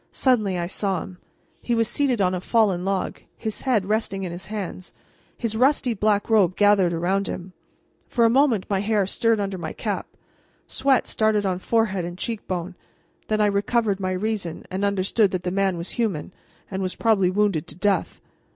[0.11, 1.19] Suddenly I saw him.
[1.61, 4.93] He was seated on a fallen log, his head resting in his hands,
[5.37, 7.53] his rusty black robe gathered around him.
[8.07, 10.07] For a moment my hair stirred under my cap;
[10.65, 12.73] sweat started on forehead and cheek bone;
[13.27, 16.33] then I recovered my reason, and understood that the man was human
[16.71, 18.19] and was probably wounded to death.